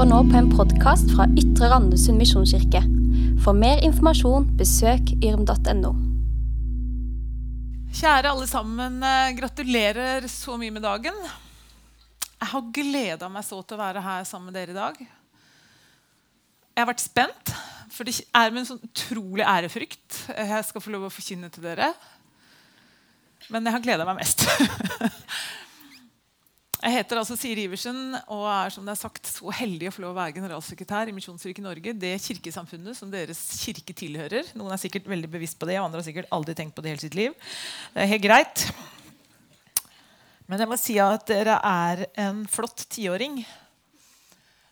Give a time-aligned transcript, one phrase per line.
[0.00, 2.80] hører nå på en podkast fra Ytre Randesund misjonskirke.
[3.44, 5.90] For mer informasjon, besøk yrm.no.
[7.98, 11.12] Kjære alle sammen, eh, gratulerer så mye med dagen.
[11.20, 14.96] Jeg har gleda meg så til å være her sammen med dere i dag.
[14.96, 17.52] Jeg har vært spent,
[17.92, 21.62] for det er med en sånn utrolig ærefrykt jeg skal få lov å forkynne til
[21.62, 21.92] dere.
[23.50, 24.48] Men jeg har gleda meg mest.
[26.80, 30.00] Jeg heter altså Siri Iversen og er som det er sagt, så heldig å få
[30.00, 34.48] lov å være generalsekretær i Misjonskirken Norge, det kirkesamfunnet som deres kirke tilhører.
[34.56, 36.94] Noen er sikkert veldig bevisst på det, og andre har sikkert aldri tenkt på det
[36.94, 37.34] hele sitt liv.
[37.92, 38.64] Det er helt greit.
[40.48, 43.42] Men jeg må si at dere er en flott tiåring.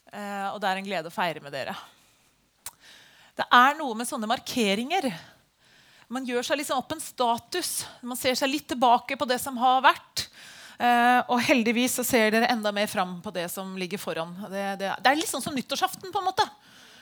[0.09, 1.77] Eh, og det er en glede å feire med dere.
[3.37, 5.11] Det er noe med sånne markeringer.
[6.09, 7.83] Man gjør seg liksom opp en status.
[8.01, 10.25] Man ser seg litt tilbake på det som har vært.
[10.79, 14.31] Uh, og heldigvis så ser dere enda mer fram på det som ligger foran.
[14.47, 16.13] Det, det, det, er litt sånn som nyttårsaften.
[16.15, 16.47] på en måte.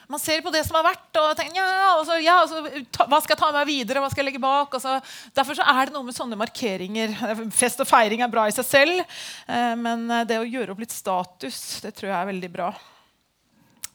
[0.09, 2.63] Man ser på det som har vært, og tenker ja, og så, ja og så,
[2.95, 4.77] ta, hva skal jeg ta med meg videre, hva skal jeg legge bak?
[4.81, 4.97] Så,
[5.35, 7.17] derfor så er det noe med sånne markeringer.
[7.61, 9.17] Fest og feiring er bra i seg selv,
[9.51, 12.71] uh, men det å gjøre opp litt status det tror jeg er veldig bra.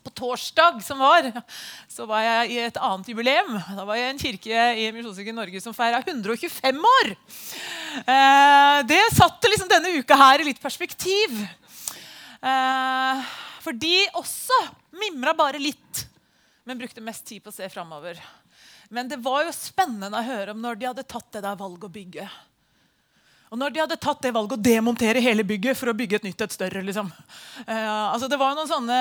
[0.01, 1.27] På torsdag som var,
[1.89, 3.53] så var jeg i et annet jubileum.
[3.77, 7.11] Da var jeg i en kirke i Misjonskirken Norge som feira 125 år.
[8.01, 11.37] Eh, det satte liksom denne uka her i litt perspektiv.
[12.41, 13.25] Eh,
[13.61, 14.57] for de også
[14.97, 16.05] mimra bare litt,
[16.65, 18.17] men brukte mest tid på å se framover.
[18.89, 21.85] Men det var jo spennende å høre om når de hadde tatt det der valget
[21.87, 22.25] å bygge.
[23.51, 26.27] Og når de hadde tatt det valget å demontere hele bygget for å bygge et
[26.29, 26.81] nytt et større.
[26.87, 27.11] liksom.
[27.67, 28.99] Eh, altså det var jo noen sånne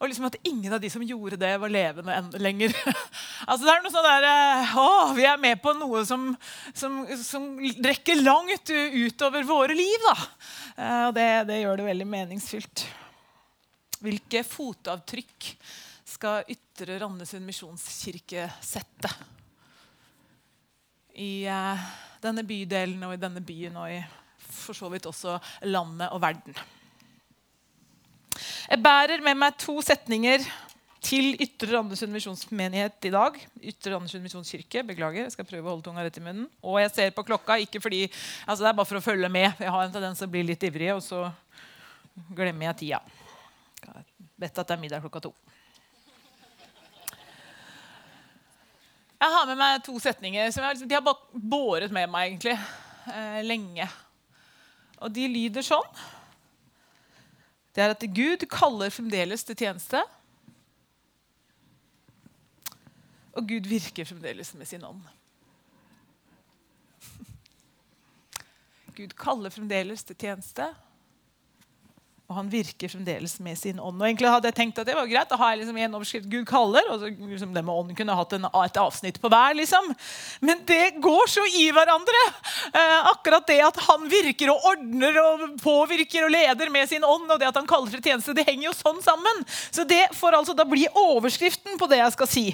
[0.00, 2.72] og liksom at ingen av de som gjorde det, var levende lenger.
[3.50, 4.86] altså det er noe sånn der, eh, å,
[5.18, 6.30] Vi er med på noe som,
[6.72, 7.50] som, som
[7.84, 10.08] rekker langt utover våre liv.
[10.08, 10.16] da.
[10.80, 12.86] Eh, og det, det gjør det veldig meningsfylt.
[14.00, 15.52] Hvilke fotavtrykk
[16.08, 19.12] skal Ytre Randesund misjonskirke sette?
[21.20, 21.88] I uh,
[22.24, 24.00] denne bydelen og i denne byen og i
[24.50, 25.36] for så vidt også
[25.68, 26.56] landet og verden.
[28.70, 30.44] Jeg bærer med meg to setninger
[31.02, 33.38] til Ytre Randesund misjonsmenighet i dag.
[33.66, 34.84] Ytre Randesund misjonskirke.
[34.86, 36.44] Beklager, jeg skal prøve å holde tunga rett i munnen.
[36.62, 38.04] Og jeg ser på klokka, ikke fordi,
[38.46, 39.48] altså det er bare for å følge med.
[39.58, 41.24] Jeg har en tendens til å bli litt ivrig, og så
[42.38, 43.02] glemmer jeg tida.
[43.88, 44.06] Jeg
[44.46, 45.34] vet at det er middag klokka to.
[49.18, 53.42] Jeg har med meg to setninger som jeg, de har båret med meg egentlig eh,
[53.50, 53.90] lenge.
[55.02, 55.90] Og de lyder sånn
[57.74, 60.02] det er at Gud kaller fremdeles til tjeneste.
[63.32, 65.02] Og Gud virker fremdeles med sin ånd.
[68.96, 70.66] Gud kaller fremdeles til tjeneste.
[72.30, 73.98] Og han virker fremdeles med sin ånd.
[73.98, 75.26] Og egentlig hadde jeg tenkt at det var greit.
[75.32, 76.86] Da har jeg liksom en overskrift Gud kaller.
[76.92, 79.56] og så liksom det med ånd kunne hatt en, et avsnitt på hver.
[79.58, 79.90] liksom.
[80.46, 82.22] Men det går så i hverandre.
[82.70, 87.26] Eh, akkurat det at han virker og ordner og påvirker og leder med sin ånd,
[87.26, 89.44] og det at han kaller til tjeneste, det henger jo sånn sammen.
[89.74, 92.46] Så det får altså da bli overskriften på det jeg skal si.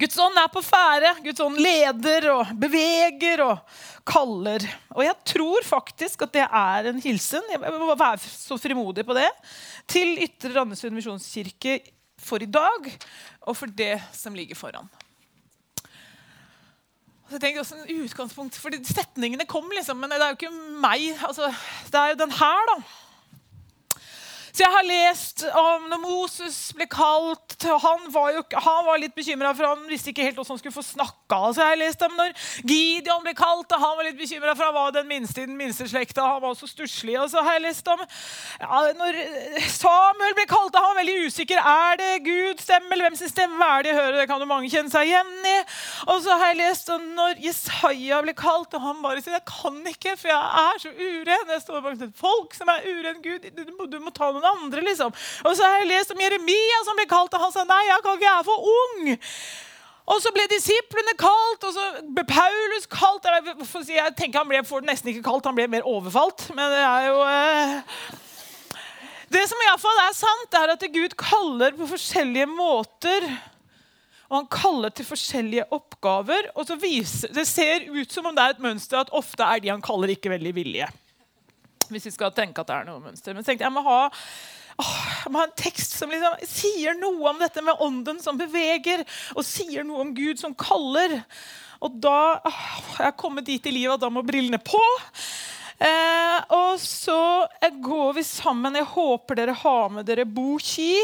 [0.00, 1.12] Guds ånd er på ferde.
[1.24, 3.60] Guds ånd leder og beveger og
[4.08, 4.64] kaller.
[4.94, 9.16] Og jeg tror faktisk at det er en hilsen jeg må være så frimodig på
[9.16, 9.28] det,
[9.90, 11.78] til Ytre Randesund misjonskirke
[12.22, 12.90] for i dag
[13.42, 14.90] og for det som ligger foran.
[17.32, 21.14] Så jeg også en utgangspunkt, for Setningene kom, liksom, men det er jo ikke meg.
[21.24, 21.48] Altså,
[21.88, 22.74] det er jo den her, da.
[24.52, 27.56] Så jeg har lest om når Moses ble kalt.
[27.64, 30.76] Han var, jo, han var litt bekymra, for han visste ikke helt hvordan han skulle
[30.76, 31.21] få snakka.
[31.32, 32.34] Så jeg har lest om når
[32.68, 35.56] Gideon ble kalt, og han var litt bekymra, for han var den minste i den
[35.58, 36.26] minste slekta.
[36.34, 37.16] Han var så stusslig.
[37.20, 39.18] Og så har jeg lest om ja, når
[39.72, 41.62] Samuel ble kalt, og han var veldig usikker.
[41.62, 44.18] Er det Guds stemme, eller hvem sin stemme er det jeg hører?
[44.20, 45.56] Det kan jo mange kjenne seg igjen i.
[46.08, 49.46] Og så har jeg lest om når Jesaja ble kalt, og han bare sier jeg
[49.48, 51.52] kan ikke, for jeg er så uren.
[51.56, 53.20] Jeg står bak et folk som er uren.
[53.24, 54.84] Gud, du må, du må ta noen andre.
[54.84, 55.12] liksom.
[55.46, 58.04] Og så har jeg lest om Jeremia som ble kalt, og han sa nei, jeg
[58.04, 59.14] kan ikke, jeg er for ung.
[60.10, 63.28] Og så ble disiplene kalt, og så ble Paulus kalt.
[63.86, 66.48] Jeg, tenker Han ble for nesten ikke kalt, han ble mer overfalt.
[66.56, 68.18] Men det er jo eh...
[69.32, 73.24] Det som i fall er sant, er at Gud kaller på forskjellige måter.
[74.28, 76.50] Og han kaller til forskjellige oppgaver.
[76.54, 79.62] og så viser, Det ser ut som om det er et mønster at ofte er
[79.62, 80.90] de han kaller, ikke veldig villige
[81.92, 83.36] hvis vi skal tenke at det er noe mønster.
[83.36, 84.00] Men tenkte jeg må ha,
[84.80, 88.38] åh, jeg må ha en tekst som liksom sier noe om dette med ånden som
[88.40, 89.04] beveger,
[89.36, 91.20] og sier noe om Gud som kaller.
[91.82, 94.82] Og da åh, jeg kommet dit i livet at da må brillene på.
[95.82, 97.48] Eh, og så
[97.82, 98.78] går vi sammen.
[98.78, 100.94] Jeg håper dere har med dere Boki.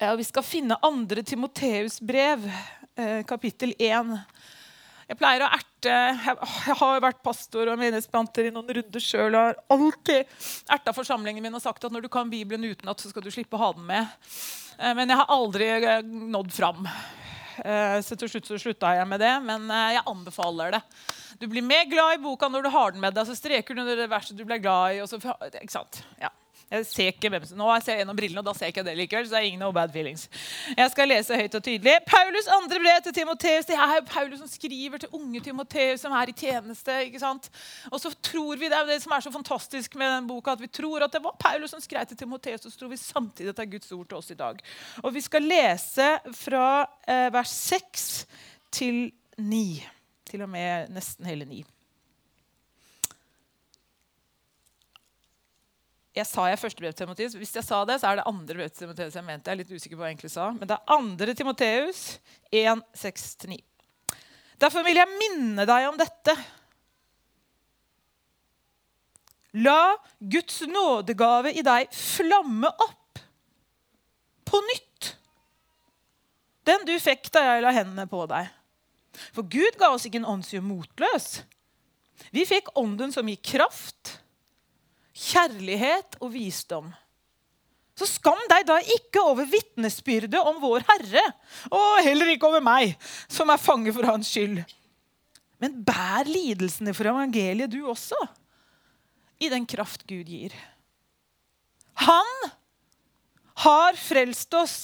[0.00, 2.46] Ja, vi skal finne andre Timoteus brev,
[2.96, 4.14] eh, kapittel 1.
[5.10, 9.40] Jeg pleier å erte Jeg har vært pastor og menighetsplanter i noen runder sjøl og
[9.40, 10.34] har alltid
[10.70, 13.58] erta forsamlingen min og sagt at når du kan Bibelen utenat, så skal du slippe
[13.58, 14.12] å ha den med.
[14.78, 16.86] Eh, men jeg har aldri eh, nådd fram.
[17.64, 19.66] Eh, så til slutt så slutta jeg med det, men
[19.96, 20.82] jeg anbefaler det.
[21.40, 23.26] Du blir mer glad i boka når du har den med deg.
[23.26, 25.02] Så streker du under det verset du ble glad i.
[25.10, 26.04] Så, ikke sant?
[26.22, 26.30] Ja.
[26.70, 28.84] Jeg ser ikke hvem som, Nå ser jeg gjennom brillene, og da ser jeg ikke
[28.86, 29.24] det likevel.
[29.26, 30.28] så det er ingen no bad feelings.
[30.76, 31.96] Jeg skal lese høyt og tydelig.
[32.06, 33.66] Paulus andre brev til Timoteus.
[33.66, 37.00] Det er Paulus som skriver til unge Timoteus som er i tjeneste.
[37.08, 37.50] ikke sant?
[37.90, 40.62] Og så tror vi, Det er det som er så fantastisk med den boka, at
[40.62, 43.48] vi tror at det var Paulus som skrev til Timoteus, og så tror vi samtidig
[43.50, 44.62] at det er Guds ord til oss i dag.
[45.02, 48.26] Og Vi skal lese fra eh, vers 6
[48.70, 49.82] til 9.
[50.30, 51.64] Til og med nesten hele 9.
[56.16, 57.34] jeg sa jeg første brev til Timoteus.
[57.38, 59.14] Hvis jeg sa det, så er det andre brev til Timoteus.
[59.14, 60.48] Jeg mente jeg er litt usikker på hva jeg egentlig sa.
[60.56, 62.00] Men det er andre Timoteus
[62.50, 63.58] 1, 6-9.
[64.60, 66.34] Derfor vil jeg minne deg om dette.
[69.62, 73.22] La Guds nådegave i deg flamme opp
[74.50, 75.12] på nytt.
[76.66, 78.50] Den du fikk da jeg la hendene på deg.
[79.34, 81.40] For Gud ga oss ikke en åndsjø motløs.
[82.34, 84.19] Vi fikk ånden som gir kraft
[85.20, 86.90] kjærlighet og visdom.
[87.98, 91.24] Så skam deg da ikke over vitnesbyrdet om vår Herre,
[91.68, 92.94] og heller ikke over meg,
[93.28, 94.62] som er fange for hans skyld.
[95.60, 98.16] Men bær lidelsene for evangeliet, du også,
[99.40, 100.54] i den kraft Gud gir.
[102.06, 102.48] Han
[103.60, 104.78] har frelst oss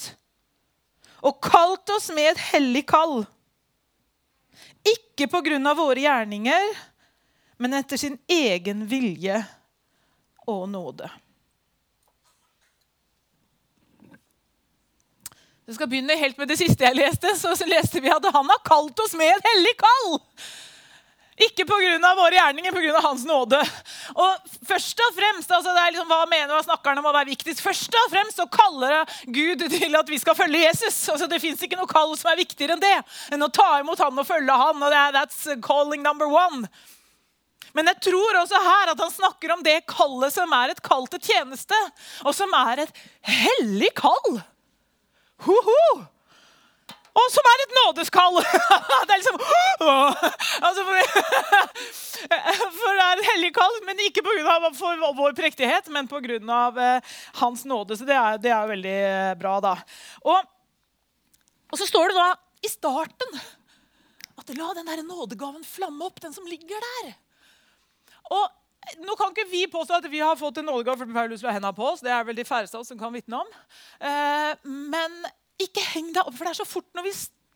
[1.25, 3.23] og kalt oss med et hellig kall.
[4.85, 6.73] Ikke på grunn av våre gjerninger,
[7.57, 9.41] men etter sin egen vilje
[10.47, 11.09] og nåde.
[15.67, 17.33] Du skal begynne helt med det siste jeg leste.
[17.35, 20.15] så leste vi at Han har kalt oss med et hellig kall.
[21.37, 22.13] Ikke pga.
[22.15, 23.01] våre gjerninger, pga.
[23.03, 23.59] Hans nåde.
[24.15, 27.13] Og først og fremst, altså det er liksom, Hva mener hva snakker han om å
[27.13, 27.61] være viktigst?
[27.61, 31.03] Først og fremst så kaller Gud til at vi skal følge Jesus.
[31.11, 32.97] Altså Det fins ikke noe kall som er viktigere enn det.
[33.35, 34.81] Enn å ta imot han og følge han.
[34.81, 36.63] og det er, That's calling number one.
[37.77, 41.05] Men jeg tror også her at han snakker om det kallet som er et kall
[41.13, 41.77] til tjeneste,
[42.25, 44.39] og som er et hellig kall.
[45.45, 46.05] Ho -ho.
[47.17, 48.35] Og som er et nådeskall.
[49.07, 49.39] det er liksom
[50.67, 50.97] altså for,
[52.79, 54.57] for, det er et hellig kall, men ikke pga.
[55.17, 56.39] vår prektighet, men pga.
[56.77, 57.01] Uh,
[57.41, 57.97] hans nåde.
[57.97, 59.75] Så det er, det er veldig eh, bra, da.
[60.25, 60.37] Og,
[61.71, 62.29] og, så står det da
[62.65, 63.39] i starten
[64.37, 67.15] at la den der nådegaven flamme opp, den som ligger der.
[68.33, 71.55] Og nå kan ikke vi påstå at vi har fått en nådegave for Paulus la
[71.55, 72.03] henda på oss.
[72.03, 73.49] Det er vel de færreste av oss som kan vitne om.
[73.99, 75.17] Eh, men
[75.61, 77.15] ikke heng deg opp, for det er så fort når vi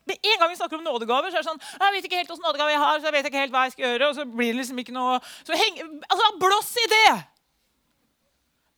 [0.10, 2.32] med en gang vi snakker om nådegaver, så er det sånn Jeg vet ikke helt
[2.32, 4.08] hvilken nådegave jeg har, så jeg vet ikke helt hva jeg skal gjøre.
[4.08, 5.78] Og så blir det liksom ikke noe så heng,
[6.08, 7.12] altså, Blås i det!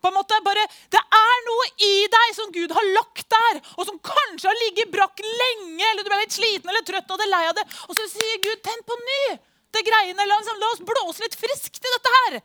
[0.03, 3.87] På en måte bare, Det er noe i deg som Gud har lagt der, og
[3.87, 7.29] som kanskje har ligget brakk lenge, eller du ble litt sliten eller trøtt og det
[7.31, 7.63] lei av det.
[7.87, 9.39] Og så sier Gud 'tenn på ny'
[9.73, 10.27] det greiene.
[10.27, 12.41] Liksom, la oss blåse litt friskt i dette her.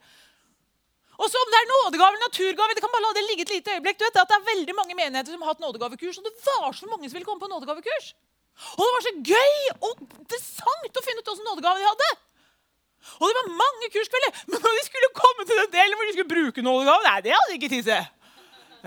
[1.34, 3.74] Og om det er nådegave eller naturgave, det kan bare la det ligge et lite
[3.76, 3.98] øyeblikk.
[3.98, 6.72] Du vet at Det er veldig mange menigheter som har hatt nådegavekurs, og det var
[6.72, 8.06] så mange som ville komme på nådegavekurs.
[8.74, 9.54] Og det var så gøy
[9.86, 12.10] og interessant å finne ut åssen nådegave de hadde.
[13.18, 14.30] Og det var mange kurskvelder.
[14.50, 17.34] Men når de skulle komme til den delen hvor de skulle bruke nådegave, nei, det
[17.36, 18.08] hadde de ikke tid til.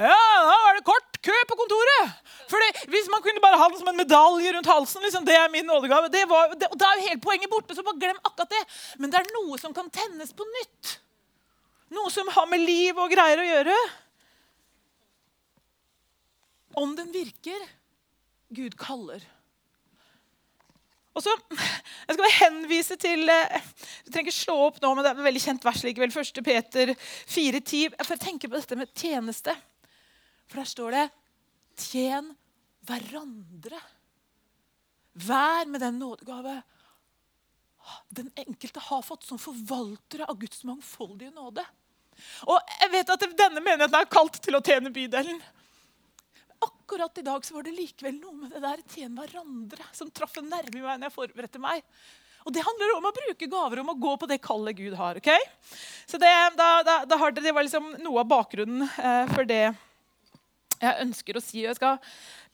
[0.02, 2.12] Ja, da var det kort kø på kontoret.
[2.52, 5.52] Fordi Hvis man kunne bare ha den som en medalje rundt halsen, liksom, det er
[5.52, 6.10] min nådegave.
[6.12, 7.76] Det var, det, og Da er jo hele poenget borte.
[7.76, 8.64] så bare glem akkurat det.
[9.00, 11.00] Men det er noe som kan tennes på nytt.
[11.92, 13.76] Noe som har med liv og greier å gjøre.
[16.80, 17.64] Om den virker
[18.52, 19.24] Gud kaller.
[21.12, 21.34] Og så,
[22.08, 23.64] Jeg skal henvise til eh,
[24.06, 26.14] Du trenger ikke slå opp nå, men det er et veldig kjent vers likevel.
[26.24, 26.44] 1.
[26.46, 27.98] Peter 4,10.
[28.00, 29.56] For jeg tenker på dette med tjeneste.
[30.48, 31.06] For der står det
[31.82, 32.32] 'tjen
[32.88, 33.80] hverandre'.
[35.28, 36.62] Vær med den nådegave
[38.10, 41.66] den enkelte har fått som forvaltere av Guds mangfoldige nåde.
[42.48, 45.42] Og jeg vet at Denne menigheten er kalt til å tjene bydelen.
[46.62, 50.36] Akkurat i dag så var det likevel noe med det der tjene hverandre som traff
[50.42, 51.86] en nerve i meg når jeg forberedte meg.
[52.46, 55.18] Og Det handler om å bruke gaver, om å gå på det kallet Gud har.
[55.18, 55.30] ok?
[56.10, 59.64] Så Det, da, da, da det var liksom noe av bakgrunnen eh, for det
[60.82, 61.62] jeg ønsker å si.
[61.62, 62.00] Jeg skal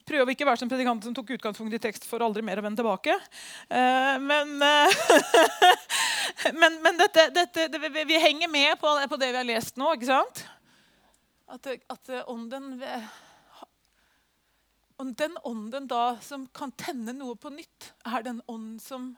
[0.08, 2.66] prøve å ikke være som predikanten som tok utgangspunkt i tekst for aldri mer å
[2.66, 3.16] vende tilbake.
[3.68, 4.98] Eh, men, eh,
[6.62, 9.94] men, men dette, dette, det, vi, henger med på, på, det vi har lest nå.
[9.98, 10.44] ikke sant?
[11.48, 12.76] At, at ånden
[14.98, 19.12] og den ånden da som kan tenne noe på nytt, er den ånden som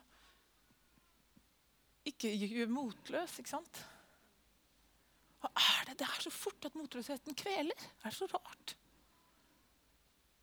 [2.08, 3.38] ikke gjør motløs.
[3.40, 3.80] ikke sant?
[5.40, 5.96] Hva er det?
[6.02, 7.76] Det er så fort at motløsheten kveler.
[7.76, 8.76] Det er så rart.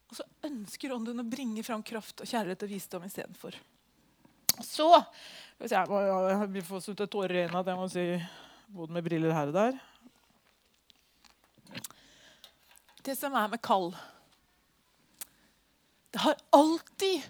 [0.07, 3.57] Og så ønsker ånden å bringe fram kraft og kjærlighet og visdom istedenfor.
[4.63, 4.87] Så
[5.57, 8.05] hvis Jeg må, jeg så ut tårer i øynene at jeg må si
[8.73, 9.79] både med briller her og der.
[13.03, 13.93] Det som er med kall
[16.11, 17.23] Det har alltid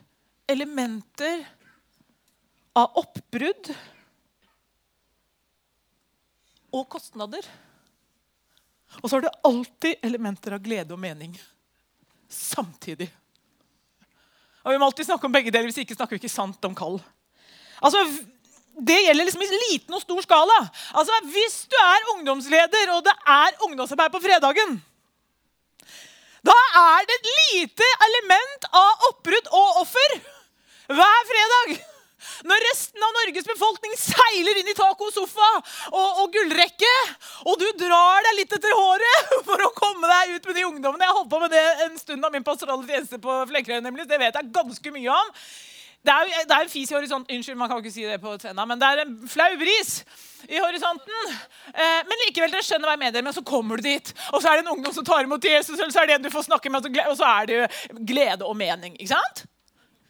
[0.49, 1.43] elementer
[2.77, 3.71] av oppbrudd
[6.77, 7.43] og kostnader.
[9.01, 11.35] Og så har det alltid elementer av glede og mening
[12.29, 13.09] samtidig.
[14.63, 16.75] Og Vi må alltid snakke om begge deler, hvis ikke snakker vi ikke sant om
[16.75, 16.99] kall.
[17.81, 18.03] Altså,
[18.77, 20.57] Det gjelder liksom i liten og stor skala.
[20.93, 24.83] Altså, Hvis du er ungdomsleder, og det er ungdomsarbeid på fredagen,
[26.45, 30.19] da er det et lite element av oppbrudd og offer
[30.87, 31.79] hver fredag.
[32.47, 35.49] Når resten av Norges befolkning seiler inn i taco, sofa
[35.91, 36.93] og, og gullrekke,
[37.47, 41.07] og du drar deg litt etter håret for å komme deg ut med de ungdommene
[41.07, 44.07] Jeg holdt på med det en stund av min pastorale tjeneste på Flekkerøy, nemlig.
[44.09, 45.33] Det vet jeg ganske mye om.
[46.07, 47.35] Det er, det er en fis i horisonten.
[47.35, 49.97] Unnskyld, man kan ikke si det på scenen, men det er en flau bris
[50.47, 51.33] i horisonten.
[51.73, 53.25] Eh, men likevel, dere skjønner hva jeg mener.
[53.25, 55.75] Men så kommer du dit, og så er det en ungdom som tar imot Jesus,
[55.75, 58.47] eller så er det en du får snakke med, og så er det jo glede
[58.47, 58.95] og mening.
[58.95, 59.47] ikke sant?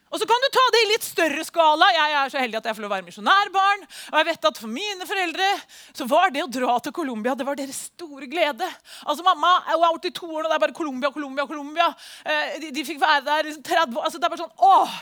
[0.07, 1.87] Og så kan du ta det i litt større skala.
[1.91, 3.83] Jeg er så heldig at jeg får lov å være misjonærbarn.
[4.13, 5.49] Og jeg vet at For mine foreldre
[5.91, 8.69] så var det å dra til Colombia det var deres store glede.
[9.03, 11.89] Altså Mamma hun er 82 år, og det er bare Colombia, Colombia, Colombia.
[12.23, 14.07] Eh, de, de, fikk være der liksom 30 år.
[14.07, 14.97] Altså, det er bare sånn, åh!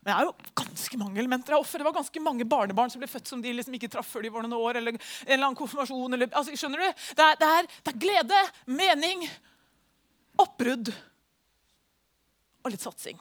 [0.00, 1.82] Men det er jo ganske mange elementer av offer.
[1.82, 4.32] Det var ganske mange barnebarn som ble født som de liksom ikke traff før de
[4.32, 4.80] var noen år.
[4.80, 6.16] eller en eller annen konfirmasjon.
[6.16, 7.06] Eller, altså, skjønner du?
[7.18, 8.42] Det er, det, er, det er glede,
[8.80, 9.26] mening,
[10.40, 10.94] oppbrudd
[12.64, 13.18] og litt satsing.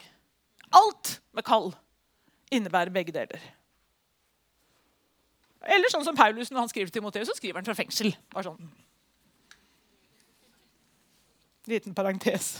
[0.75, 1.71] Alt med kall
[2.53, 3.41] innebærer begge deler.
[5.65, 8.11] Eller sånn som Paulus når han skriver til Timoteus, så skriver han fra fengsel.
[8.33, 8.69] Bare sånn.
[11.65, 12.59] Liten parentes.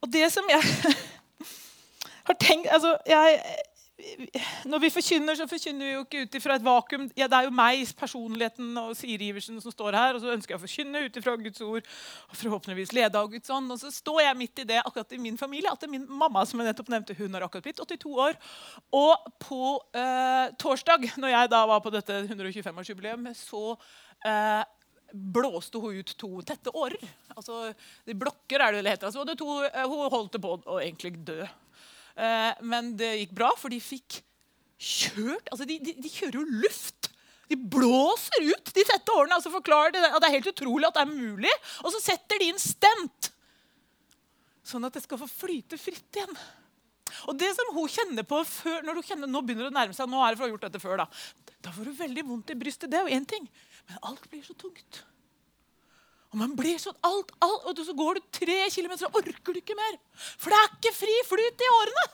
[0.00, 0.62] Og det som jeg
[2.28, 3.40] har tenkt altså, jeg,
[4.70, 7.06] når vi forkynner, så forkynner vi jo ikke ut ifra et vakuum.
[7.18, 10.16] Ja, det er jo meg, personligheten og Siri Iversen som står her.
[10.16, 11.88] Og så ønsker jeg å forkynne ut ifra Guds ord
[12.30, 13.72] og forhåpentligvis lede av Guds ånd.
[13.74, 15.72] Og så står jeg midt i det akkurat i min familie.
[15.72, 18.38] at Min mamma som jeg nettopp nevnte, hun har akkurat blitt 82 år.
[18.96, 23.76] Og på eh, torsdag, når jeg da var på dette 125-årsjubileum, så
[24.26, 24.64] eh,
[25.12, 27.02] blåste hun ut to tette årer.
[27.36, 27.70] Altså,
[28.06, 29.10] de blokker er det det heter.
[29.10, 31.44] Altså, det to, eh, hun holdt på å egentlig dø.
[32.16, 34.22] Eh, men det gikk bra, for de fikk
[34.76, 37.10] kjørt altså de, de, de kjører jo luft.
[37.48, 39.38] De blåser ut de tette årene.
[39.38, 41.54] altså forklarer det, at det er helt utrolig at det er mulig.
[41.84, 43.32] Og så setter de inn stent,
[44.66, 46.40] sånn at det skal få flyte fritt igjen.
[47.30, 49.94] Og det som hun kjenner på før, når hun kjenner, Nå begynner det å nærme
[49.94, 51.06] seg, nå er det for å ha gjort dette før, da
[51.66, 52.90] da får hun veldig vondt i brystet.
[52.90, 53.46] Det er jo én ting.
[53.88, 55.02] Men alt blir så tungt.
[56.32, 59.60] Og man blir sånn, alt, alt, og Så går du tre kilometer og orker du
[59.60, 59.98] ikke mer.
[60.36, 62.06] For det er ikke fri flyt i årene.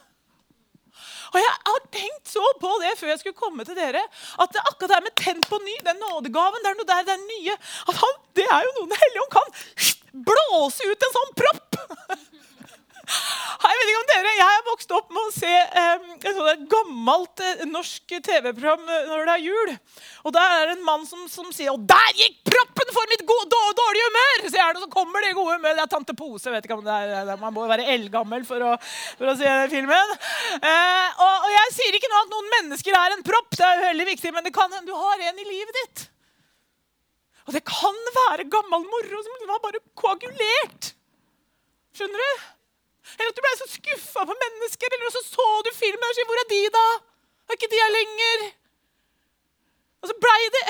[1.33, 4.03] Og jeg har tenkt så på det før jeg skulle komme til dere,
[4.43, 7.15] at det akkurat det med tent på ny, den nådegaven, det er noe der, det
[7.15, 7.55] er nye,
[7.89, 11.79] at han, det er jo noe Den hellige ånd kan blåse ut en sånn propp.
[13.03, 16.03] Jeg vet ikke om dere, jeg har vokst opp med å se um,
[16.51, 19.71] et gammelt uh, norsk TV-program uh, når det er jul.
[20.23, 23.25] Og Der er det en mann som, som sier Og der gikk proppen for mitt
[23.27, 24.45] gode, dårlige humør!
[24.45, 25.75] Så er det, så kommer det gode humør.
[25.75, 26.53] Det er tante Pose.
[26.53, 28.71] vet ikke om det er, Man må være eldgammel for å,
[29.19, 30.15] for å se den filmen.
[30.63, 33.85] Uh, og, og, Jeg sier ikke nå at noen mennesker er en propp, det er
[33.89, 36.07] veldig viktig, men kan du har en i livet ditt.
[37.49, 40.93] Og det kan være gammel moro som har bare koagulert.
[41.93, 42.43] Skjønner du?
[43.17, 44.95] Eller at du ble så skuffa på mennesker.
[44.95, 46.99] Eller så så du filmen og sa 'Hvor er de, da?'
[47.43, 48.37] Er ikke de her lenger?
[50.01, 50.63] Og så blei det,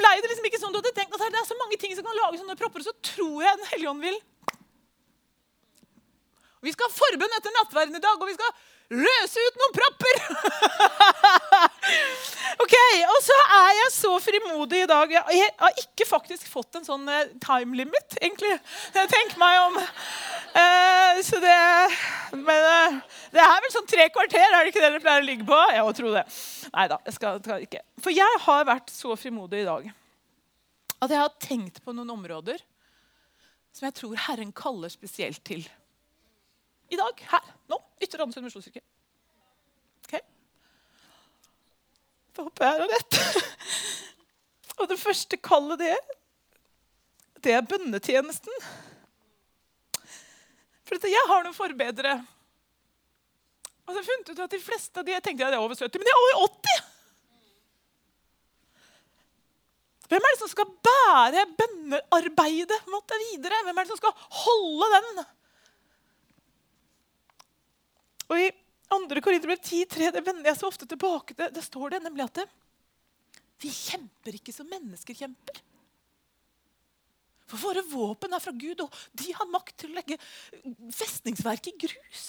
[0.00, 1.14] ble det liksom ikke sånn du hadde tenkt.
[1.14, 3.58] at Det er så mange ting som kan lage sånne propper, og så tror jeg
[3.58, 4.18] Den hellige ånd vil.
[6.64, 8.52] Vi skal ha forbønn etter nattverden i dag, og vi skal
[8.90, 10.16] løse ut noen propper!
[12.64, 12.76] ok,
[13.12, 15.12] Og så er jeg så frimodig i dag.
[15.12, 18.54] Jeg har ikke faktisk fått en sånn eh, time limit, egentlig.
[18.96, 19.78] Jeg tenker meg om.
[20.56, 21.56] Uh, så det
[22.32, 22.94] Men uh,
[23.34, 25.58] det er vel sånn tre kvarter, er det ikke det dere pleier å ligge på?
[25.74, 26.24] Jeg må tro det.
[26.72, 27.84] Nei da, jeg skal ikke.
[28.00, 29.92] For jeg har vært så frimodig i dag
[30.96, 32.62] at jeg har tenkt på noen områder
[33.76, 35.66] som jeg tror Herren kaller spesielt til.
[36.88, 37.78] I dag, her, nå.
[38.00, 38.80] Ytre Randesund misjonskirke.
[40.06, 40.22] Okay.
[42.36, 43.18] Har rett.
[44.80, 45.94] Og det første kallet det,
[47.44, 48.64] det er bønnetjenesten.
[50.86, 52.18] For jeg har noen forbedere.
[53.86, 55.96] Og så funnet ut at de fleste av de jeg tenkte jeg er over 70,
[55.96, 56.84] men de er over 80.
[60.06, 63.62] Hvem er det som skal bære bønnearbeidet videre?
[63.66, 65.24] Hvem er det som skal holde den?
[68.26, 68.46] Og I
[68.92, 69.20] 2.
[69.20, 71.52] Korinterbrev 10,3 det vender jeg så ofte tilbake til.
[71.54, 72.46] Det står det nemlig at det,
[73.62, 75.62] vi kjemper ikke som mennesker kjemper.
[77.46, 80.18] For våre våpen er fra Gud, og de har makt til å legge
[80.94, 82.26] festningsverket i grus.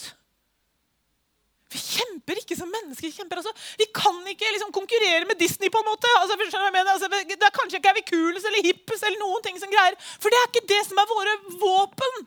[1.74, 3.42] Vi kjemper ikke som mennesker kjemper.
[3.42, 5.70] Altså, vi kan ikke liksom, konkurrere med Disney.
[5.74, 6.12] på en måte.
[6.22, 9.74] Altså, altså, det er Kanskje ikke er vi kulest eller hippest eller noen ting som
[9.74, 9.98] greier.
[10.22, 12.22] For det er ikke det som er våre våpen.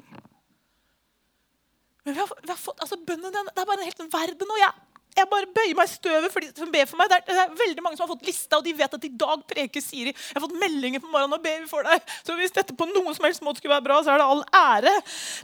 [2.04, 4.54] Men vi har, vi har fått, altså bønnen, Det er bare en helt verden.
[4.54, 7.10] og jeg, jeg bare bøyer meg i støvet for de som ber for meg.
[7.12, 9.84] Det er, veldig mange som har fått lista, og de vet at i dag preker
[9.84, 10.14] Siri.
[10.14, 12.14] Jeg har fått meldinger på morgenen og ber for deg.
[12.26, 14.44] Så hvis dette på noe som helst måte skulle være bra, så er det all
[14.62, 14.96] ære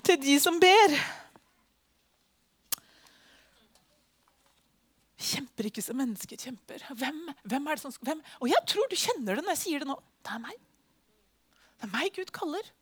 [0.06, 0.96] til de som ber.
[5.26, 6.82] Kjemper ikke som mennesker kjemper.
[6.94, 8.22] Hvem, hvem er det som, hvem?
[8.44, 9.98] Og jeg tror du kjenner det når jeg sier det nå.
[10.22, 10.58] Det er meg.
[11.76, 12.74] Det er meg Gud kaller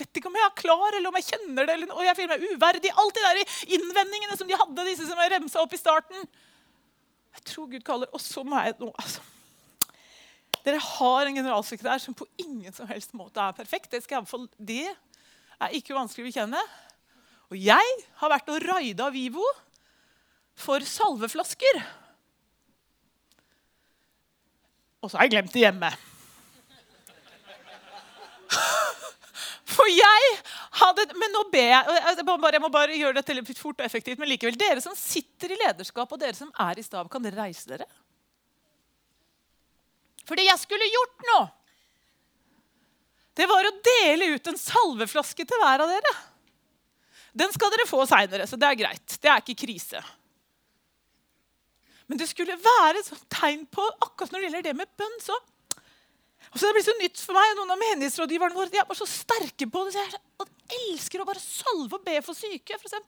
[0.00, 2.32] vet ikke om jeg er klar, eller om jeg kjenner det, eller, og jeg føler
[2.34, 2.92] meg uverdig.
[3.02, 3.42] Alt de der
[3.78, 6.30] innvendingene som de hadde, disse som jeg remsa opp i starten.
[7.36, 9.22] Jeg tror Gud kaller så må jeg nå altså.
[10.60, 13.92] Dere har en generalsekretær som på ingen som helst måte er perfekt.
[13.94, 16.60] Det, skal jeg, det er ikke vanskelig å kjenne.
[17.50, 19.46] Og jeg har vært og raida Vivo
[20.60, 21.80] for salveflasker.
[25.00, 25.90] Og så har jeg glemt det hjemme.
[29.70, 30.30] For jeg
[30.80, 33.78] hadde Men nå ber jeg Jeg må bare, jeg må bare gjøre dette litt fort
[33.78, 34.18] og effektivt.
[34.20, 37.38] Men likevel, dere som sitter i lederskap, og dere som er i stab, kan dere
[37.38, 37.86] reise dere?
[40.26, 41.38] For det jeg skulle gjort nå,
[43.40, 46.12] det var å dele ut en salveflaske til hver av dere.
[47.40, 49.16] Den skal dere få seinere, så det er greit.
[49.22, 50.02] Det er ikke krise.
[52.10, 55.36] Men det skulle være et tegn på akkurat når det gjelder det med bønn, så
[56.50, 57.54] og så Det ble så nytt for meg.
[57.58, 59.94] Noen av menighetsrådgiverne våre de bare så sterke på det.
[59.94, 62.98] så Jeg elsker å bare salve og be for syke, f.eks.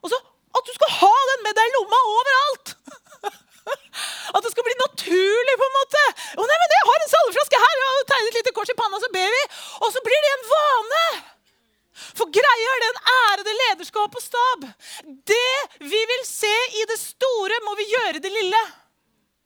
[0.00, 0.18] Og så
[0.58, 2.74] at du skal ha den med deg i lomma overalt!
[4.36, 5.56] At det skal bli naturlig.
[5.60, 6.04] på en måte.
[6.40, 7.82] Å nei, men Jeg har en salveflaske her!
[7.88, 9.42] og tegner et lite kors i panna, så ber vi.
[9.84, 11.04] Og så blir det en vane.
[12.16, 14.66] For greia er den ærede lederskap og stab.
[15.28, 18.62] Det vi vil se i det store, må vi gjøre i det lille.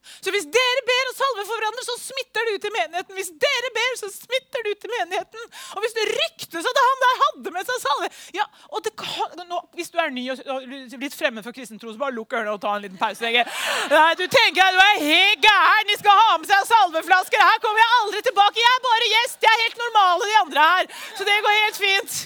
[0.02, 3.14] Så hvis dere ber og salver for hverandre, så smitter det ut i menigheten.
[3.18, 5.44] Hvis dere ber, så smitter det ut i menigheten.
[5.76, 9.44] Og hvis det ryktes at han der hadde med seg salve ja, og det kan,
[9.46, 10.66] nå, Hvis du er ny og, og
[11.02, 13.30] litt fremmed for kristen tro, så bare lukk ørene og ta en liten pause.
[13.30, 17.46] Nei, du tenker at du er helt gæren, de skal ha med seg salveflasker.
[17.52, 18.62] Her kommer jeg aldri tilbake.
[18.62, 19.38] Jeg er bare gjest.
[19.46, 20.90] Jeg er helt normale, de andre her.
[21.18, 22.18] Så det går helt fint.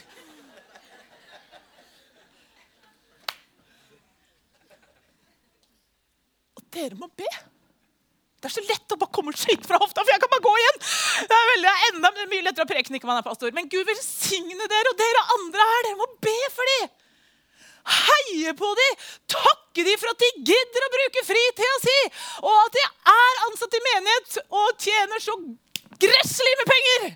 [6.56, 7.30] Og dere må be.
[8.46, 10.50] Det er så lett å bare komme skyte fra hofta, for jeg kan bare gå
[10.54, 10.76] igjen.
[11.26, 13.50] Det er veldig, enda mye lettere å preke når ikke man er pastor.
[13.56, 15.80] Men Gud velsigne dere, og dere andre her.
[15.88, 16.92] Dere må be for dem.
[17.96, 19.02] Heie på dem,
[19.34, 21.98] takke dem for at de gidder å bruke fritida si,
[22.44, 25.36] og at de er ansatt i menighet og tjener så
[26.06, 27.06] gresselig med penger.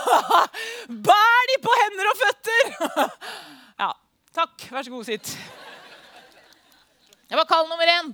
[1.08, 2.74] Bær de på hender og føtter.
[3.86, 3.94] Ja,
[4.36, 4.68] takk.
[4.68, 5.32] Vær så god, sitt.
[7.24, 8.12] Det var kald nummer én.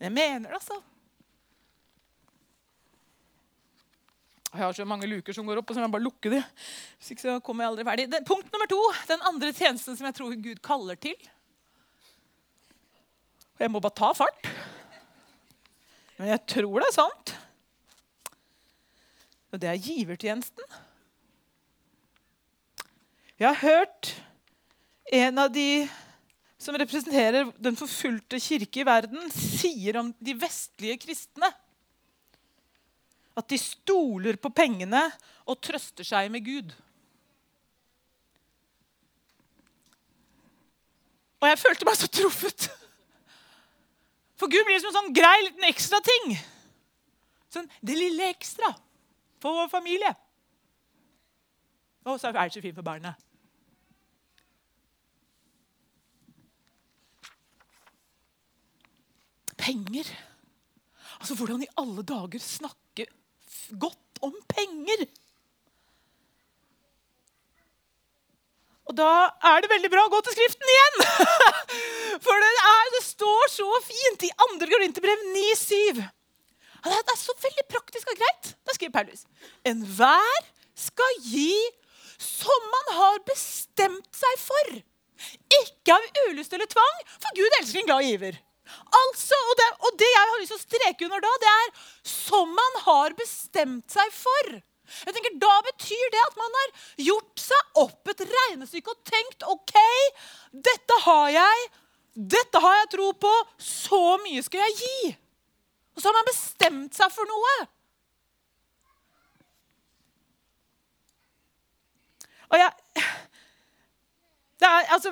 [0.00, 0.76] Jeg mener det, altså.
[4.56, 6.38] Jeg har så mange luker som går opp, og så må jeg bare lukke de.
[6.96, 8.06] Hvis ikke så kommer jeg aldri ferdig.
[8.12, 8.78] Den, punkt nummer to,
[9.10, 11.16] den andre tjenesten som jeg tror Gud kaller til.
[13.56, 14.48] Og jeg må bare ta fart.
[16.16, 17.34] Men jeg tror det er sant.
[19.52, 20.76] Og det er givertjenesten.
[23.36, 24.14] Jeg har hørt
[25.12, 25.84] en av de
[26.58, 31.50] som representerer den forfulgte kirke i verden, sier om de vestlige kristne
[33.36, 35.02] at de stoler på pengene
[35.44, 36.72] og trøster seg med Gud.
[41.42, 42.68] Og jeg følte meg så truffet.
[44.40, 46.32] For Gud blir som en sånn grei liten ekstra ting.
[47.52, 48.72] Sånn, det lille ekstra
[49.44, 50.12] for vår familie.
[52.06, 53.25] Og så er det så fint for barnet.
[59.66, 60.10] Penger.
[61.20, 63.06] Altså, hvordan i alle dager snakke
[63.82, 65.06] godt om penger?
[68.86, 69.10] Og da
[69.50, 71.00] er det veldig bra å gå til Skriften igjen!
[72.24, 74.52] For det, er, det står så fint i 2.
[74.70, 76.04] Korinterbrev 9,7.
[76.86, 78.52] Det er så veldig praktisk og greit.
[78.62, 79.26] Da skriver Paulus
[79.66, 80.44] enhver
[80.78, 81.50] skal gi
[82.22, 84.76] som man har bestemt seg for.
[85.64, 88.38] Ikke av ulyst eller tvang, for Gud elsker en glad giver.
[89.00, 91.74] Altså, og det, og det jeg har lyst til å streke under da, det er
[92.10, 94.56] som man har bestemt seg for.
[95.06, 96.74] Jeg tenker, Da betyr det at man har
[97.08, 99.74] gjort seg opp et regnestykke og tenkt OK,
[100.52, 101.70] dette har jeg,
[102.36, 105.14] dette har jeg tro på, så mye skal jeg gi.
[105.96, 107.56] Og så har man bestemt seg for noe.
[112.46, 113.06] Og jeg
[114.56, 115.10] det er, altså,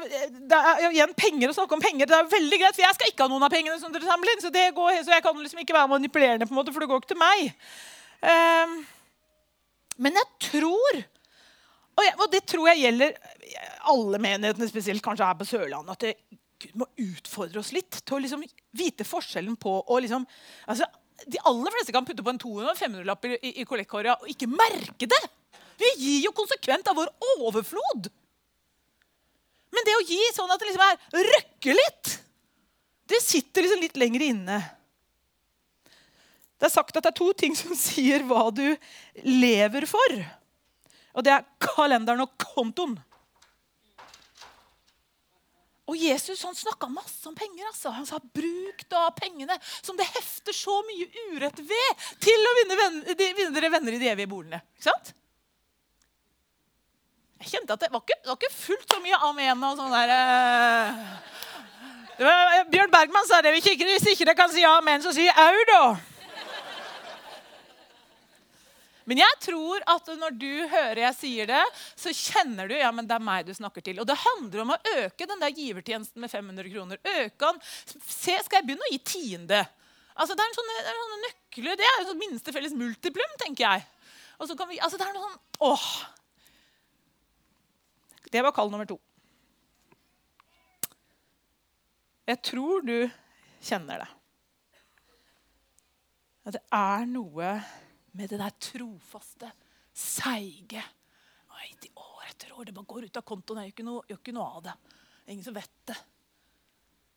[0.49, 2.09] det er igjen penger å snakke om penger.
[2.09, 4.33] Det er veldig greit, for Jeg skal ikke ha noen av pengene som dere samler
[4.33, 4.41] inn.
[4.41, 7.03] Så, går, så jeg kan liksom ikke være manipulerende, på en måte, for det går
[7.03, 7.51] ikke til meg.
[8.25, 8.79] Um,
[10.07, 11.03] men jeg tror
[11.95, 13.13] og, jeg, og, det tror jeg gjelder
[13.93, 18.17] alle menighetene, spesielt kanskje her på Sørlandet, at det, Gud må utfordre oss litt til
[18.17, 18.43] å liksom
[18.79, 20.25] vite forskjellen på å liksom,
[20.71, 20.89] altså,
[21.31, 24.51] De aller fleste kan putte på en 200- og 500-lapp i, i, i og ikke
[24.51, 25.23] merke det.
[25.79, 28.11] Vi gir jo konsekvent av vår overflod.
[29.75, 32.15] Men det å gi sånn at det liksom er røkke litt,
[33.11, 34.61] det sitter liksom litt lenger inne.
[36.59, 38.67] Det er sagt at det er to ting som sier hva du
[39.27, 40.21] lever for.
[41.15, 42.97] Og det er kalenderen og kontoen.
[45.85, 47.67] Og Jesus han snakka masse om penger.
[47.69, 47.93] altså.
[47.93, 52.79] Han sa 'bruk da pengene som det hefter så mye urett ved, til å vinne,
[52.81, 54.63] venner, vinne dere venner i de evige bolene'.
[54.79, 55.13] Ikke sant?
[57.45, 59.93] Jeg kjente at det var ikke, det var ikke fullt så mye amen og sånn
[59.93, 61.03] der uh...
[62.25, 63.53] var, Bjørn Bergman sa det.
[63.53, 65.83] Hvis ikke dere kan si amen, så si au, da.
[69.05, 71.61] Men jeg tror at når du hører jeg sier det,
[71.93, 74.01] så kjenner du ja, men det er meg du snakker til.
[74.01, 77.03] Og det handler om å øke den der givertjenesten med 500 kroner.
[77.05, 77.61] Øke den.
[78.01, 79.61] Se, skal jeg begynne å gi tiende?
[80.15, 82.77] Altså, det er en sånn, det er en nøkler, det er en sånn minste felles
[82.79, 83.89] multiplum, tenker jeg.
[84.41, 85.89] Og så kan vi, altså det er noe sånn, åh.
[88.35, 88.97] Det var kall nummer to.
[92.27, 92.97] Jeg tror du
[93.63, 94.09] kjenner det.
[96.45, 97.53] At det er noe
[98.19, 99.53] med det der trofaste,
[99.95, 102.67] seige år etter år.
[102.67, 103.63] Det bare går ut av kontoen.
[103.63, 104.77] Jeg gjør ikke noe, gjør ikke noe av det
[105.27, 105.97] ingen som vet det.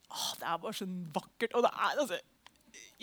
[0.09, 1.53] Åh, det er bare så vakkert.
[1.53, 2.19] Og det er altså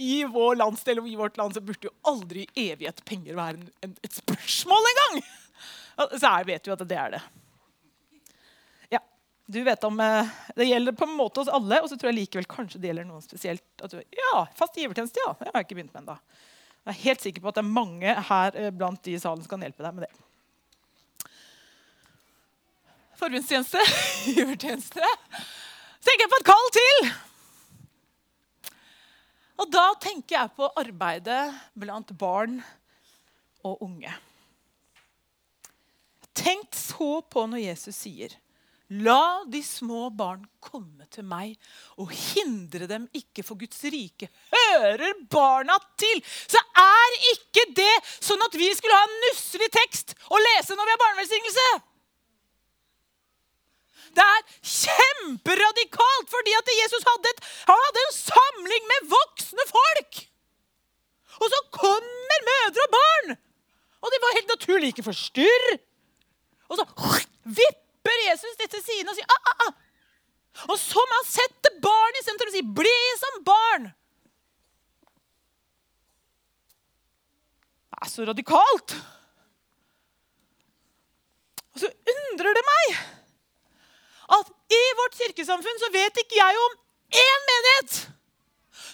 [0.00, 3.58] I vår landsdel og i vårt land så burde jo aldri i evighet penger være
[3.58, 5.24] en, en, et spørsmål engang!
[5.94, 7.20] Så jeg vet jo at det er det.
[9.46, 10.26] Du vet om, eh,
[10.56, 13.04] Det gjelder på en måte oss alle, og så tror jeg likevel kanskje det gjelder
[13.08, 13.64] noen spesielt.
[13.76, 15.34] Du, ja, Fast givertjeneste, ja.
[15.38, 16.18] Det har jeg ikke begynt med ennå.
[16.84, 19.42] Jeg er helt sikker på at det er mange her eh, blant de i salen
[19.44, 21.30] som kan hjelpe deg med det.
[23.20, 23.80] Forbundstjeneste,
[24.36, 25.00] givertjeneste.
[25.04, 27.12] Så tenker jeg på et kall til.
[29.60, 31.42] Og da tenker jeg på arbeidet
[31.78, 32.58] blant barn
[33.64, 34.12] og unge.
[36.34, 38.34] Tenk så på når Jesus sier
[38.92, 41.54] La de små barn komme til meg,
[41.96, 44.28] og hindre dem ikke for Guds rike.
[44.52, 50.12] Hører barna til, så er ikke det sånn at vi skulle ha en nusselig tekst
[50.28, 51.68] å lese når vi har barnevelsignelse.
[54.14, 54.44] Det er
[54.74, 60.20] kjemperadikalt, fordi at Jesus hadde, et, hadde en samling med voksne folk.
[61.40, 63.32] Og så kommer mødre og barn,
[64.04, 65.72] og de var helt naturlig ikke forstyrr.
[66.68, 66.86] Og så
[67.56, 69.72] vipp slipper Jesus dette siden og sier ah, ah, ah.
[70.70, 73.92] Og så må han sette barn i sentrum og si 'bli som barn'.
[77.90, 78.94] Det er så radikalt.
[81.74, 82.96] Og så undrer det meg
[84.38, 86.72] at i vårt kirkesamfunn så vet ikke jeg om
[87.10, 87.92] én menighet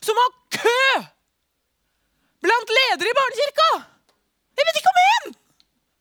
[0.01, 0.83] som har kø
[2.41, 3.71] blant ledere i barnekirka.
[4.57, 5.35] Jeg vet ikke om én!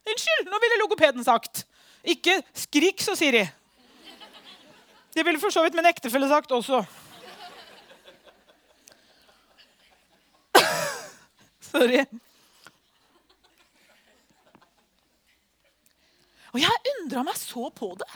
[0.10, 1.69] Unnskyld, nå ville logopeden sagt.
[2.04, 3.44] Ikke skrik, så sier de.
[5.16, 6.84] Det ville for så vidt min ektefelle sagt også.
[11.72, 12.06] Sorry.
[16.54, 18.10] Og jeg undra meg så på det.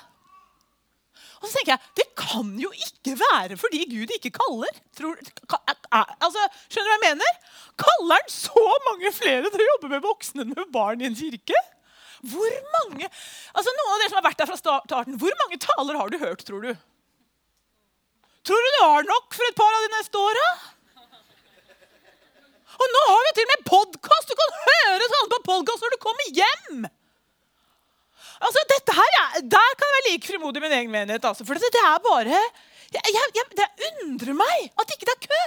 [1.44, 4.74] Og så tenker jeg, Det kan jo ikke være fordi Gud ikke kaller.
[4.96, 5.20] Tror,
[5.92, 7.32] altså, skjønner du hva jeg mener?
[7.84, 11.18] Kaller han så mange flere til å jobbe med voksne enn med barn i en
[11.20, 11.60] kirke?
[12.24, 16.00] Hvor mange altså Noen av dere som har vært der fra starten, hvor mange taler
[16.00, 16.72] har du hørt, tror du?
[18.48, 20.48] Tror du du har nok for et par av de neste åra?
[22.74, 24.32] Og nå har vi til og med podkast!
[24.32, 26.86] Du kan høre talen på podkast når du kommer hjem!
[28.44, 31.28] Altså, dette her, er, Der kan jeg være like frimodig med min egen menighet.
[31.30, 32.40] Altså, for det, det er bare
[32.94, 35.44] jeg, jeg, Det undrer meg at ikke det er kø.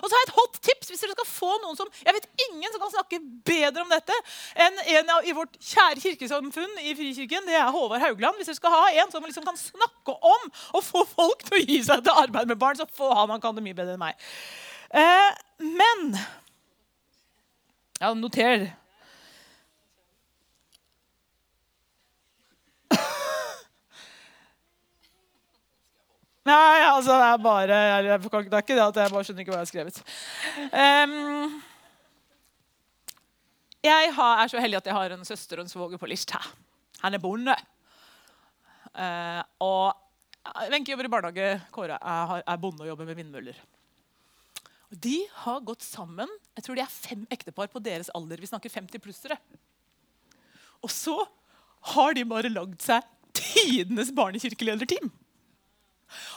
[0.00, 2.28] Og så har jeg et hot tips hvis dere skal få noen som Jeg vet
[2.48, 4.16] ingen som kan snakke bedre om dette
[4.58, 7.46] enn en av, i vårt kjære kirkesamfunn i Frikirken.
[7.48, 8.38] Det er Håvard Haugland.
[8.40, 11.62] Hvis dere skal ha en som liksom kan snakke om å få folk til å
[11.64, 13.32] gi seg til arbeid med barn, så få han.
[13.34, 14.28] Han kan det mye bedre enn meg.
[14.90, 16.12] Eh, men
[17.98, 18.68] Ja, noter.
[26.48, 29.60] Nei, altså, det er bare Det er ikke det at jeg bare skjønner ikke hva
[29.60, 30.02] jeg har skrevet.
[30.72, 31.58] Um,
[33.84, 36.40] jeg har, er så heldig at jeg har en søster og en svoger på Lista.
[37.02, 37.54] Han er bonde.
[38.96, 41.50] Uh, og Wenche jobber i barnehage.
[41.74, 43.60] Kåre er, er bonde og jobber med vindmøller.
[44.88, 46.30] De har gått sammen.
[46.56, 48.40] Jeg tror de er fem ektepar på deres alder.
[48.40, 49.36] Vi snakker 50 plussere.
[50.80, 51.16] Og så
[51.92, 53.04] har de bare lagd seg
[53.36, 55.12] tidenes barnekirkelederteam.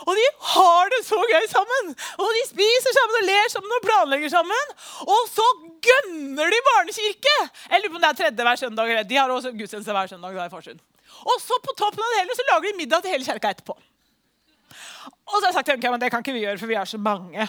[0.06, 1.92] Og de har det så gøy sammen!
[2.20, 4.76] Og de spiser sammen og ler sammen og planlegger sammen.
[5.08, 5.48] Og så
[5.88, 7.38] gønner de barnekirke!
[7.72, 8.94] Jeg lurer på om det er tredje hver søndag.
[9.10, 10.36] De har også gudstjeneste hver søndag.
[10.36, 10.84] da i Farsund.
[11.22, 13.76] Og så på toppen av det hele så lager de middag til hele kirka etterpå.
[15.32, 16.86] Og så har jeg sagt til men det kan ikke vi gjøre, for vi er
[16.86, 17.48] så mange.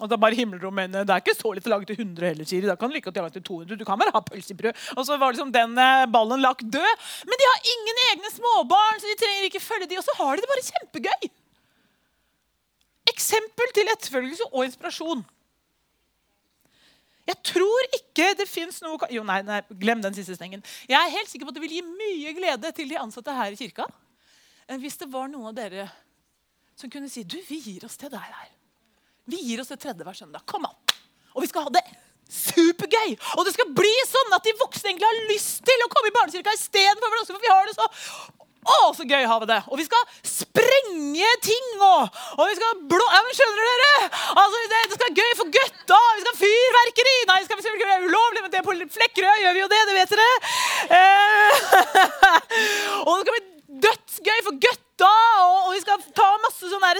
[0.00, 1.04] Og da bare himmelrommene.
[1.04, 2.68] Det er ikke så litt å lage til 100 heller, Siri.
[2.68, 3.80] Da kan du like godt lage til 200.
[3.80, 4.86] Du kan bare ha pølsebrød.
[4.96, 7.08] Og så var liksom den eh, ballen lagt død.
[7.28, 9.98] Men de har ingen egne småbarn, så de trenger ikke følge de.
[10.00, 11.30] Og så har de det bare kjempegøy.
[13.12, 15.24] Eksempel til etterfølgelse og inspirasjon.
[17.30, 20.64] Jeg tror ikke det fins noe Jo, nei, nei, glem den siste stengen.
[20.90, 23.54] Jeg er helt sikker på at det vil gi mye glede til de ansatte her
[23.54, 23.86] i kirka
[24.78, 25.88] hvis det var noen av dere
[26.78, 28.50] som kunne si du, vi gir oss til deg der.
[29.28, 30.44] Vi gir oss et tredje hver søndag.
[30.48, 30.76] Kom an!
[31.34, 31.84] Og vi skal ha det
[32.30, 33.16] supergøy!
[33.38, 36.14] Og det skal bli sånn at de voksne egentlig har lyst til å komme i
[36.14, 37.88] barnekirka istedenfor for vi har det så
[38.60, 39.58] å, så gøy har vi det!
[39.72, 43.06] Og vi skal sprenge ting og, og vi skal blå...
[43.08, 44.10] Ja, men skjønner dere?
[44.34, 46.00] Altså, det, det, skal være gøy for gutta!
[46.16, 47.16] Vi skal ha fyrverkeri!
[47.30, 49.80] Nei, vi skal, det er ulovlig, men det på Flekkerøy gjør vi jo det.
[49.88, 50.28] Det vet dere.
[50.98, 51.64] Eh,
[53.06, 54.89] og det skal bli dødsgøy for gutta!
[55.06, 56.90] Og, og, vi skal ta masse sånne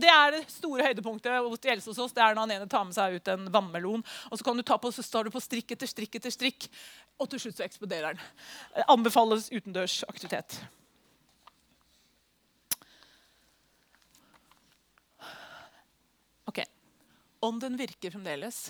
[0.00, 2.14] Det er det store høydepunktet hos de eldste hos oss.
[2.16, 4.64] Det er når han ene tar med seg ut en vannmelon, og så kan du
[4.66, 6.68] ta på, så står du på strikk etter strikk etter strikk,
[7.20, 8.86] og til slutt så eksploderer den.
[8.90, 10.58] Anbefales utendørs aktivitet.
[16.50, 16.64] Ok.
[17.44, 18.66] Ånden virker fremdeles.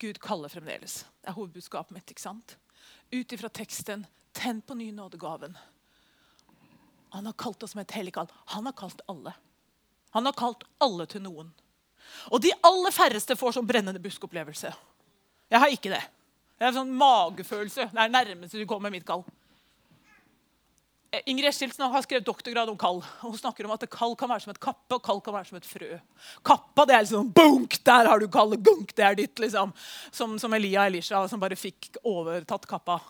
[0.00, 1.02] Gud kaller fremdeles.
[1.20, 2.10] Det er hovedbudskapet mitt.
[2.10, 2.56] ikke sant?
[3.12, 5.56] Ut ifra teksten 'Tenn på ny nådegaven'.
[7.10, 8.30] Han har kalt oss med et hellig kall.
[8.54, 9.34] Han har kalt alle.
[10.10, 11.50] Han har kalt alle til noen.
[12.30, 14.72] Og de aller færreste får sånn brennende buskopplevelse.
[15.50, 16.02] Jeg har ikke det.
[16.58, 17.90] Det er en sånn magefølelse.
[17.92, 19.22] Det er nærmeste du kommer mitt kall.
[21.10, 23.00] Eh, Ingrid Eskildsen har skrevet doktorgrad om kall.
[23.22, 25.58] Hun snakker om at kall kan være som et kappe, og kall kan være som
[25.58, 25.96] et frø.
[26.46, 29.38] Kappa det er liksom bunk, der har du kallet, gunk, det er ditt.
[29.42, 29.72] liksom.
[30.10, 33.00] Som, som Elia Elisha, som bare fikk overtatt kappa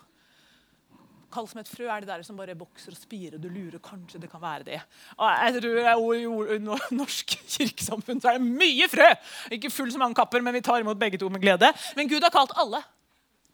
[1.33, 3.39] kall som et frø er det der som bare vokser og spirer.
[3.41, 4.81] Du lurer kanskje det kan være det.
[5.17, 6.59] Og jeg tror I
[7.01, 9.09] norsk kirkesamfunn så er det mye frø.
[9.57, 11.73] Ikke fullt så mange kapper, men vi tar imot begge to med glede.
[11.97, 12.83] Men Gud har kalt alle.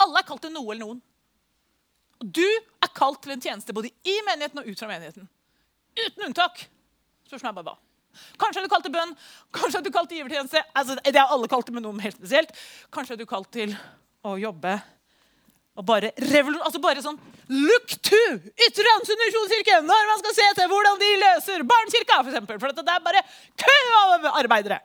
[0.02, 1.02] Alle er kalt til noe eller noen.
[2.22, 5.28] Og du er kalt til en tjeneste både i menigheten og ut fra menigheten.
[5.96, 6.64] Uten unntak.
[7.26, 7.78] Spørsmålet er bare hva.
[8.40, 9.10] Kanskje er du kalt til bønn,
[9.52, 10.62] kanskje er du kalt til givertjeneste.
[10.72, 12.54] Altså, det er alle kalt til med noe helt spesielt.
[12.94, 13.74] Kanskje er du kalt til
[14.24, 14.78] å jobbe
[15.76, 17.18] og bare, altså bare sånn
[17.52, 18.20] Look to
[18.66, 22.24] Ytre Ansund misjonskirke når man skal se til hvordan de løser barnekirka, f.eks.
[22.24, 22.60] For, eksempel.
[22.62, 23.22] for det er bare
[23.60, 24.80] kø av arbeidere.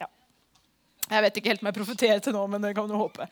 [0.00, 0.08] Ja.
[1.12, 3.28] Jeg vet ikke helt om jeg profeterer til nå, men det kan du håpe.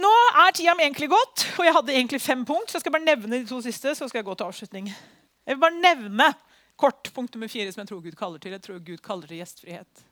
[0.00, 0.10] Nå
[0.46, 2.70] er tida mi egentlig gått, og jeg hadde egentlig fem punkt.
[2.70, 4.90] Så jeg skal bare nevne de to siste, så skal jeg gå til avslutning.
[4.90, 6.30] Jeg vil bare nevne
[6.80, 8.56] kort punkt nummer fire som jeg tror Gud kaller til.
[8.56, 10.06] Jeg tror Gud kaller til gjestfrihet.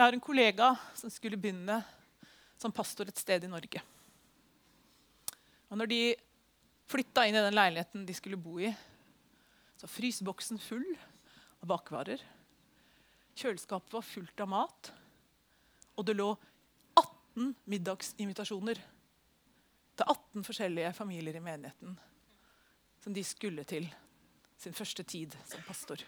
[0.00, 1.74] Jeg har en kollega som skulle begynne
[2.56, 3.82] som pastor et sted i Norge.
[5.68, 5.98] Og når de
[6.88, 8.70] flytta inn i den leiligheten de skulle bo i,
[9.76, 10.86] så var fryseboksen full
[11.60, 12.22] av bakvarer.
[13.36, 14.90] Kjøleskapet var fullt av mat.
[16.00, 16.30] Og det lå
[16.96, 22.00] 18 middagsinvitasjoner til 18 forskjellige familier i menigheten
[23.04, 23.92] som de skulle til
[24.64, 26.00] sin første tid som pastor.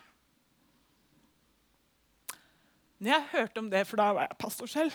[3.03, 4.95] Når jeg hørte om det, for da var jeg pastor selv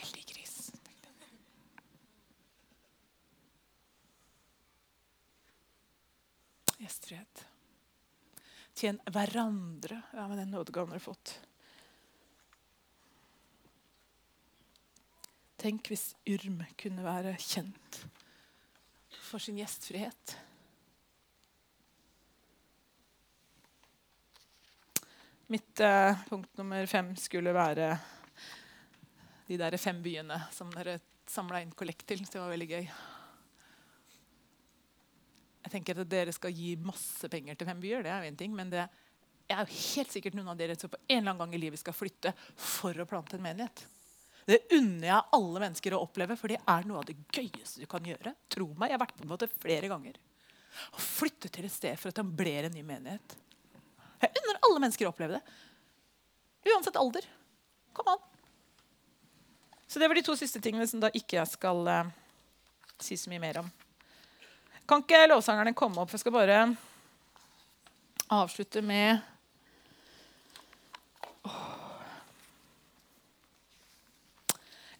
[0.00, 0.56] Heldig gris.
[6.80, 7.44] Gjestfrihet.
[8.74, 10.02] Tjen hverandre.
[10.10, 11.36] Ja, men den nådegaven har du fått.
[15.62, 18.04] Tenk hvis Urm kunne være kjent
[19.30, 20.40] for sin gjestfrihet.
[25.50, 27.96] Mitt eh, punkt nummer fem skulle være
[29.48, 32.22] de der fem byene som dere samla inn kollekt til.
[32.22, 32.86] Det var veldig gøy.
[35.64, 38.06] Jeg tenker at dere skal gi masse penger til fem byer.
[38.06, 38.84] det er jo en ting, Men det
[39.50, 41.82] er jo helt sikkert noen av dere som på en eller annen gang i livet
[41.82, 43.84] skal flytte for å plante en menighet.
[44.46, 47.90] Det unner jeg alle mennesker å oppleve, for det er noe av det gøyeste du
[47.90, 48.36] kan gjøre.
[48.46, 50.14] Tro meg, Jeg har vært på en måte flere ganger.
[50.94, 53.40] Å flytte til et sted for å etablere en ny menighet.
[54.70, 55.40] Alle mennesker opplever oppleve
[56.62, 56.70] det.
[56.70, 57.24] Uansett alder.
[57.92, 58.18] Kom an.
[59.86, 62.10] Så det var de to siste tingene som da ikke jeg skal uh,
[63.02, 63.70] si så mye mer om.
[64.86, 66.12] Kan ikke lovsangerne komme opp?
[66.14, 66.60] Jeg skal bare
[68.30, 69.18] avslutte med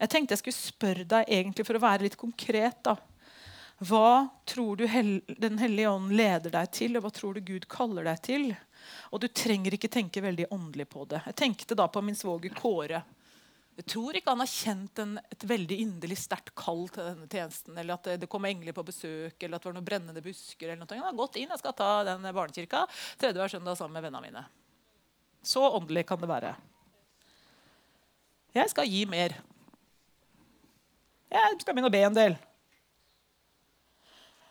[0.01, 2.79] Jeg tenkte jeg skulle spørre deg egentlig for å være litt konkret.
[2.83, 2.95] da.
[3.85, 8.09] Hva tror du Den hellige ånd leder deg til, og hva tror du Gud kaller
[8.09, 8.47] deg til?
[9.11, 11.23] Og du trenger ikke tenke veldig åndelig på det.
[11.29, 13.01] Jeg tenkte da på min svoger Kåre.
[13.79, 17.77] Jeg tror ikke han har kjent en, et veldig inderlig sterkt kall til denne tjenesten.
[17.79, 20.67] Eller at det, kom engler på besøk, eller at det var noen brennende busker.
[20.67, 20.97] eller noe.
[20.97, 22.83] Han har gått inn, jeg skal ta den barnekirka
[23.17, 24.43] tredje hver søndag sammen med vennene mine.
[25.41, 26.53] Så åndelig kan det være.
[28.53, 29.37] Jeg skal gi mer.
[31.31, 32.35] Jeg skal begynne å be en del.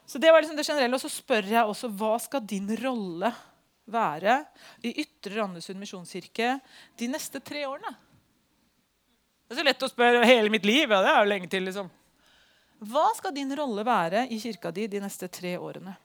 [0.09, 0.97] Så det var liksom det generelle.
[0.97, 3.31] Og så spør jeg også hva skal din rolle
[3.93, 4.41] være
[4.87, 6.55] i Ytre Randesund misjonskirke
[6.99, 7.93] de neste tre årene?
[9.47, 10.87] Det er så lett å spørre hele mitt liv.
[10.87, 11.91] Ja, det er jo lenge til, liksom.
[12.91, 15.97] Hva skal din rolle være i kirka di de neste tre årene?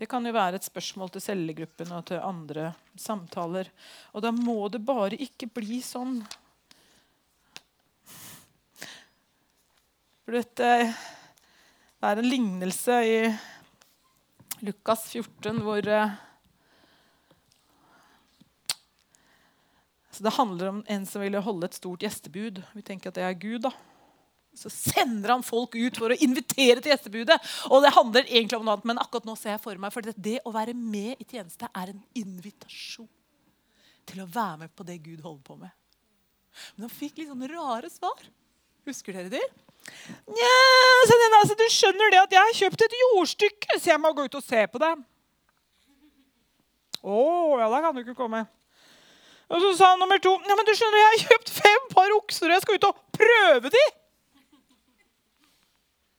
[0.00, 3.68] Det kan jo være et spørsmål til cellegruppen og til andre samtaler.
[4.16, 6.22] Og da må det bare ikke bli sånn
[10.24, 10.66] For dette
[12.06, 13.16] er en lignelse i
[14.60, 15.86] Lukas 14 hvor
[20.10, 22.58] Så Det handler om en som ville holde et stort gjestebud.
[22.76, 23.62] Vi tenker at det er Gud.
[23.64, 23.70] da.
[24.54, 27.38] Så sender han folk ut for å invitere til gjestebudet.
[27.70, 30.04] Og det handler egentlig om noe annet, men akkurat nå ser jeg for meg for
[30.04, 33.08] det å være med i tjeneste er en invitasjon
[34.10, 35.72] til å være med på det Gud holder på med.
[36.74, 38.26] Men han fikk litt sånne rare svar.
[38.88, 39.42] Husker dere de?
[40.30, 40.54] Nja,
[41.40, 44.38] altså, du skjønner det at jeg har kjøpt et jordstykke, så jeg må gå ut
[44.38, 44.94] og se på det.
[47.00, 47.20] Å,
[47.60, 48.44] ja, da kan du ikke komme.
[49.50, 52.12] Og så sa han nummer to ja, men du skjønner, jeg har kjøpt fem par
[52.20, 53.84] okser, og jeg skal ut og prøve de.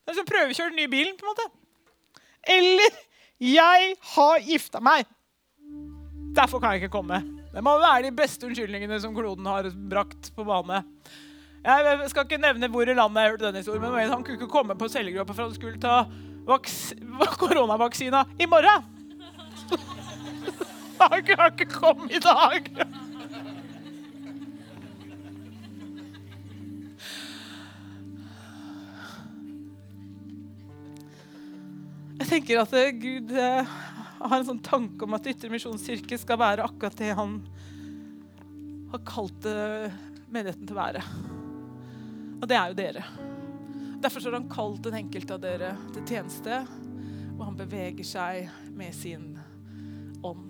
[0.01, 1.45] Det er som prøvekjøre den nye bilen, på en måte.
[2.49, 2.97] Eller
[3.41, 5.05] jeg har gifta meg.
[6.35, 7.21] Derfor kan jeg ikke komme.
[7.51, 10.81] Det må være de beste unnskyldningene som kloden har brakt på bane.
[11.61, 14.49] Jeg skal ikke nevne hvor i landet jeg hørte denne historien, men han kunne ikke
[14.49, 16.07] komme på cellegruppa for han skulle ta
[17.41, 18.89] koronavaksina i morgen.
[21.01, 22.67] Han kan ikke komme i dag.
[32.21, 33.73] Jeg tenker at Gud eh,
[34.21, 37.39] har en sånn tanke om at Ytre misjonskirke skal være akkurat det han
[38.93, 39.89] har kalt eh,
[40.29, 41.05] menigheten til å være.
[42.41, 43.03] Og det er jo dere.
[44.01, 46.63] Derfor har han kalt den enkelte av dere til tjeneste,
[47.37, 49.35] og han beveger seg med sin
[50.25, 50.49] ånd.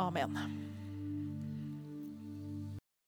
[0.00, 0.40] Amen.